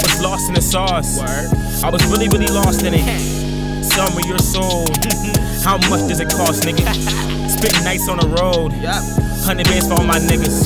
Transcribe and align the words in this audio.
the 0.00 0.60
sauce. 0.60 1.18
I 1.84 1.90
was 1.90 2.04
really, 2.06 2.28
really 2.28 2.48
lost 2.48 2.82
in 2.82 2.94
it. 2.94 3.04
Sell 3.84 4.08
me 4.16 4.22
your 4.26 4.38
soul. 4.38 4.86
How 5.64 5.76
much 5.88 6.08
does 6.08 6.20
it 6.20 6.30
cost, 6.30 6.64
nigga? 6.64 6.84
Spitting 7.48 7.84
nights 7.84 8.08
on 8.08 8.18
the 8.18 8.28
road. 8.28 8.72
Hundred 9.44 9.66
bands 9.68 9.86
for 9.86 9.94
all 9.94 10.04
my 10.04 10.18
niggas. 10.18 10.64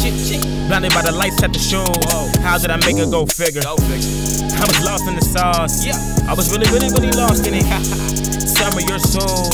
Blinded 0.68 0.94
by 0.94 1.02
the 1.02 1.12
lights 1.12 1.42
at 1.42 1.52
the 1.52 1.58
show. 1.58 1.86
How 2.42 2.58
did 2.58 2.70
I 2.70 2.76
make 2.86 2.96
it 2.96 3.10
go 3.10 3.26
figure? 3.26 3.62
I 3.66 3.74
was 3.74 4.80
lost 4.84 5.06
in 5.06 5.14
the 5.16 5.22
sauce. 5.22 5.86
I 6.26 6.34
was 6.34 6.50
really, 6.50 6.70
really, 6.70 6.88
really 6.94 7.12
lost 7.12 7.46
in 7.46 7.54
it. 7.54 7.66
Sell 7.66 8.70
me 8.76 8.84
your 8.88 8.98
soul. 8.98 9.50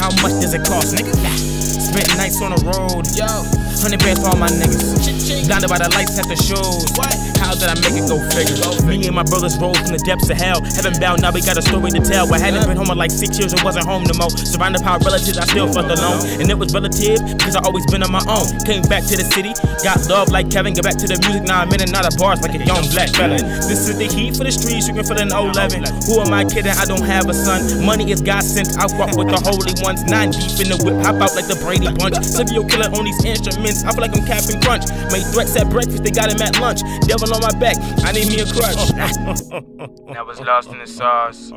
How 0.00 0.10
much 0.24 0.40
does 0.40 0.54
it 0.54 0.64
cost, 0.64 0.96
nigga? 0.96 1.12
Spent 1.12 2.08
nights 2.16 2.40
on 2.40 2.56
the 2.56 2.60
road. 2.64 3.04
Hundred 3.80 4.00
bands 4.00 4.20
for 4.20 4.28
all 4.28 4.36
my 4.36 4.48
niggas. 4.48 5.46
Blinded 5.46 5.70
by 5.70 5.78
the 5.78 5.88
lights 5.96 6.18
at 6.18 6.28
the 6.28 6.36
shows. 6.36 6.84
How 7.40 7.56
did 7.56 7.72
I 7.72 7.74
make 7.80 7.96
it 7.96 8.04
go 8.06 8.20
figure? 8.30 8.60
Me 8.86 9.00
and 9.08 9.16
my 9.16 9.24
brothers 9.24 9.56
rolled 9.56 9.80
from 9.80 9.96
the 9.96 10.02
depths 10.04 10.28
of 10.28 10.36
hell. 10.36 10.60
Heaven 10.60 10.92
bound, 11.00 11.24
now 11.24 11.32
we 11.32 11.40
got 11.40 11.56
a 11.56 11.64
story 11.64 11.90
to 11.90 12.00
tell. 12.04 12.28
I 12.28 12.38
hadn't 12.38 12.68
been 12.68 12.76
home 12.76 12.92
in 12.92 12.98
like 13.00 13.10
six 13.10 13.40
years 13.40 13.56
and 13.56 13.62
wasn't 13.64 13.88
home 13.88 14.04
no 14.04 14.12
more. 14.20 14.28
Surrounded 14.30 14.84
by 14.84 15.00
relatives, 15.00 15.40
I 15.40 15.48
still 15.48 15.66
felt 15.72 15.88
alone. 15.88 16.20
And 16.36 16.52
it 16.52 16.58
was 16.58 16.76
relative 16.76 17.24
because 17.24 17.56
I 17.56 17.64
always 17.64 17.86
been 17.88 18.04
on 18.04 18.12
my 18.12 18.22
own. 18.28 18.52
Came 18.68 18.84
back 18.86 19.08
to 19.08 19.16
the 19.16 19.24
city, 19.32 19.56
got 19.80 20.04
love 20.12 20.28
like 20.28 20.52
Kevin. 20.52 20.76
Get 20.76 20.84
back 20.84 21.00
to 21.00 21.08
the 21.08 21.16
music, 21.24 21.48
now 21.48 21.64
I'm 21.64 21.72
in 21.72 21.80
and 21.80 21.94
out 21.96 22.04
of 22.04 22.14
bars 22.20 22.44
like 22.44 22.54
a 22.54 22.62
young 22.62 22.84
black 22.92 23.10
felon. 23.16 23.40
This 23.70 23.88
is 23.88 23.96
the 23.96 24.06
heat 24.06 24.36
for 24.36 24.44
the 24.44 24.52
streets, 24.52 24.86
you 24.86 24.94
can 24.94 25.02
feel 25.06 25.18
in 25.18 25.32
011. 25.32 25.86
Who 26.10 26.20
am 26.20 26.34
I 26.34 26.44
kidding? 26.44 26.76
I 26.76 26.84
don't 26.84 27.06
have 27.06 27.30
a 27.30 27.34
son. 27.34 27.64
Money 27.82 28.12
is 28.12 28.20
God 28.20 28.44
sent, 28.44 28.76
I 28.76 28.84
walk 28.98 29.16
with 29.16 29.32
the 29.32 29.40
holy 29.40 29.72
ones. 29.80 30.04
Nine 30.04 30.34
deep 30.34 30.60
in 30.60 30.68
the 30.68 30.78
whip, 30.84 31.00
hop 31.02 31.22
out 31.22 31.32
like 31.32 31.48
the 31.48 31.56
Brady 31.62 31.88
Bunch. 31.94 32.20
Silvio 32.26 32.66
killer 32.66 32.90
on 32.92 33.06
these 33.06 33.22
instruments, 33.24 33.69
I 33.84 33.92
feel 33.92 34.00
like 34.02 34.16
I'm 34.16 34.26
Captain 34.26 34.60
Crunch. 34.60 34.84
Made 35.12 35.26
threats 35.32 35.56
at 35.56 35.70
breakfast, 35.70 36.02
they 36.02 36.10
got 36.10 36.30
him 36.30 36.42
at 36.42 36.58
lunch. 36.60 36.80
Devil 37.06 37.34
on 37.34 37.40
my 37.40 37.52
back, 37.58 37.76
I 38.04 38.12
need 38.12 38.28
me 38.28 38.40
a 38.40 38.46
crutch. 38.46 38.90
I 40.16 40.22
was 40.22 40.40
lost 40.40 40.70
in 40.70 40.78
the 40.78 40.86
sauce. 40.86 41.52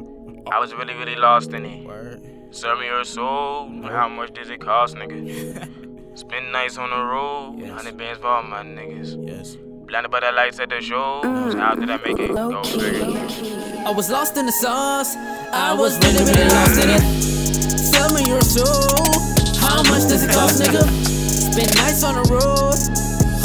I 0.52 0.60
was 0.60 0.74
really, 0.74 0.94
really 0.94 1.16
lost 1.16 1.54
in 1.54 1.66
it. 1.66 2.56
Serve 2.56 2.80
me 2.80 2.86
your 2.86 3.04
soul. 3.04 3.70
How 3.84 4.08
much 4.08 4.34
does 4.34 4.50
it 4.50 4.62
cost, 4.62 4.96
nigga? 4.96 6.18
Spend 6.18 6.52
nights 6.52 6.78
on 6.78 6.92
the 6.92 7.04
road. 7.04 7.64
Hundred 7.68 7.98
bands 7.98 8.20
for 8.20 8.28
all 8.28 8.44
my 8.44 8.62
niggas. 8.62 9.18
Yes. 9.28 9.56
Blinded 9.88 10.12
by 10.12 10.20
the 10.20 10.32
lights 10.32 10.60
at 10.60 10.70
the 10.70 10.80
shows. 10.80 11.26
Mm. 11.26 11.60
How 11.60 11.74
did 11.74 11.90
I 11.90 11.98
make 11.98 12.20
it 12.20 12.32
go 12.32 12.64
figure? 12.64 13.88
I 13.88 13.92
was 13.92 14.10
lost 14.12 14.38
in 14.38 14.46
the 14.46 14.52
sauce. 14.52 15.16
I 15.16 15.74
was 15.74 15.98
really, 16.06 16.24
really 16.24 16.50
lost 16.50 16.84
in 16.84 16.90
it. 16.90 17.80
Sell 17.80 18.14
me 18.14 18.24
your 18.28 18.42
soul. 18.42 19.34
How 19.58 19.82
much 19.84 20.04
does 20.04 20.24
it 20.24 20.32
cost, 20.32 20.62
nigga? 20.62 21.23
Spend 21.54 21.76
nights 21.76 22.04
on 22.04 22.16
the 22.16 22.26
road. 22.34 22.74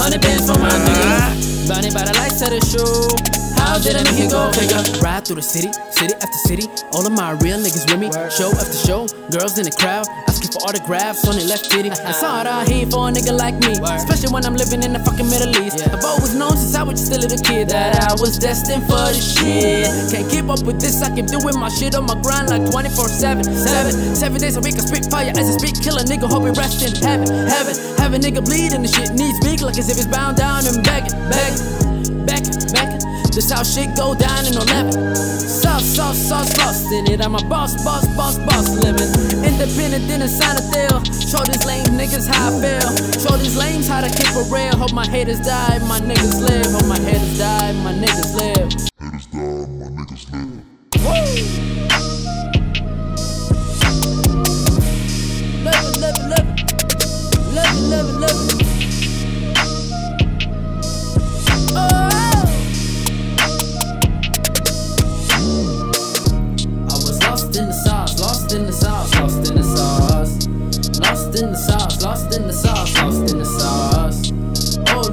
Hundred 0.01 0.23
bands 0.23 0.51
for 0.51 0.59
my 0.59 0.70
nigga. 0.70 1.12
Uh-huh. 1.12 1.67
Blinded 1.67 1.92
by 1.92 2.09
the 2.09 2.17
lights 2.17 2.41
of 2.41 2.48
the 2.48 2.61
show. 2.65 3.47
How 3.59 3.78
did 3.78 3.97
I 3.97 4.03
make 4.06 4.19
it 4.19 4.31
go 4.31 4.51
figure? 4.53 4.81
Ride 5.03 5.25
through 5.27 5.37
the 5.37 5.42
city, 5.42 5.70
city 5.91 6.14
after 6.14 6.41
city. 6.47 6.67
All 6.92 7.06
of 7.06 7.12
my 7.12 7.33
real 7.42 7.59
niggas 7.59 7.84
with 7.91 7.98
me. 8.00 8.09
Show 8.31 8.50
after 8.55 8.78
show, 8.78 9.06
girls 9.31 9.59
in 9.59 9.65
the 9.67 9.75
crowd. 9.75 10.06
Asking 10.27 10.50
for 10.53 10.62
autographs 10.66 11.27
on 11.27 11.37
the 11.37 11.44
left 11.44 11.71
titty. 11.71 11.91
It's 11.91 12.22
hard 12.22 12.47
out 12.47 12.69
here 12.69 12.87
for 12.87 13.09
a 13.09 13.12
nigga 13.12 13.37
like 13.37 13.59
me. 13.60 13.75
Especially 13.82 14.31
when 14.32 14.44
I'm 14.47 14.55
living 14.55 14.82
in 14.82 14.93
the 14.93 15.03
fucking 15.03 15.28
Middle 15.28 15.55
East. 15.62 15.82
I've 15.87 16.05
always 16.05 16.34
known 16.34 16.56
since 16.56 16.75
I 16.75 16.82
was 16.82 17.00
just 17.00 17.12
a 17.12 17.19
little 17.19 17.38
kid 17.38 17.69
that 17.71 17.99
I 18.03 18.12
was 18.15 18.38
destined 18.38 18.84
for 18.87 19.10
the 19.10 19.21
shit. 19.21 19.87
Can't 20.11 20.28
keep 20.31 20.47
up 20.49 20.62
with 20.62 20.81
this, 20.81 21.03
I 21.03 21.15
keep 21.15 21.27
doing 21.27 21.59
my 21.59 21.69
shit 21.69 21.94
on 21.94 22.06
my 22.06 22.16
grind 22.22 22.50
like 22.50 22.65
24 22.71 23.09
7. 23.09 23.44
Seven, 23.44 23.93
seven 24.15 24.38
days 24.41 24.56
a 24.56 24.61
week, 24.61 24.75
I 24.78 24.84
spit 24.87 25.06
fire 25.11 25.32
as 25.34 25.47
I 25.50 25.55
speak. 25.59 25.82
Kill 25.82 25.99
a 25.99 26.05
nigga, 26.06 26.31
hope 26.31 26.44
he 26.47 26.53
rest 26.55 26.82
in 26.82 26.94
heaven. 27.03 27.27
Heaven, 27.47 27.75
have 27.99 28.15
a 28.15 28.19
nigga 28.19 28.44
bleeding, 28.44 28.82
the 28.82 28.88
shit 28.88 29.12
needs 29.15 29.38
big 29.44 29.61
like 29.62 29.78
as 29.78 29.91
if 29.91 29.99
it's 29.99 30.06
bound 30.06 30.37
down 30.37 30.66
and 30.66 30.82
begging, 30.84 31.15
begging, 31.28 32.27
begging, 32.27 32.59
begging. 32.72 33.18
This 33.34 33.50
how 33.50 33.62
shit 33.62 33.94
go 33.97 34.15
down 34.15 34.47
in 34.47 34.55
11. 34.55 35.15
Sauce, 35.15 35.84
sauce, 35.84 36.19
sauce, 36.19 36.56
lost 36.59 36.93
in 36.93 37.11
it. 37.12 37.21
I'm 37.21 37.34
a 37.34 37.43
boss, 37.44 37.75
boss, 37.84 38.06
boss, 38.16 38.39
boss 38.39 38.69
living. 38.83 39.11
Independent, 39.44 40.06
didn't 40.09 40.28
sign 40.28 40.56
a 40.56 40.65
deal. 40.72 41.03
Show 41.28 41.43
these 41.44 41.65
lame 41.65 41.87
niggas 41.99 42.27
how 42.27 42.49
I 42.49 42.61
feel. 42.61 42.88
Show 43.21 43.37
these 43.37 43.56
lames 43.56 43.88
how 43.88 44.00
to 44.00 44.09
keep 44.09 44.31
it 44.33 44.47
real. 44.50 44.75
Hope 44.77 44.93
my 44.93 45.06
haters 45.06 45.41
die, 45.41 45.78
my 45.87 46.00
niggas 46.00 46.41
live. 46.41 46.71
Hope 46.72 46.87
my 46.87 46.99
haters 47.00 47.38
die, 47.38 47.57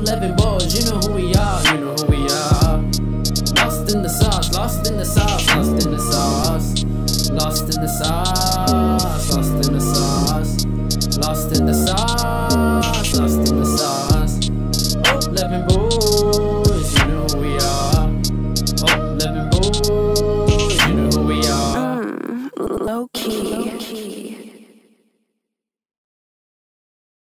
11 0.06 0.36
boys, 0.36 0.78
you 0.78 0.86
know 0.92 1.00
who 1.00 1.14
we 1.14 1.34
are, 1.34 1.64
you 1.74 1.80
know 1.80 1.96
who 1.96 2.06
we 2.06 2.30
are. 2.30 2.78
Lost 3.58 3.92
in 3.92 4.04
the 4.04 4.08
sauce, 4.08 4.54
lost 4.54 4.88
in 4.88 4.98
the 4.98 5.04
sauce, 5.04 5.48
lost 5.56 5.84
in 5.84 5.92
the 5.92 5.98
sauce, 5.98 6.84
lost 7.32 7.76
in 7.76 7.82
the 7.82 7.88
sauce. 7.88 8.25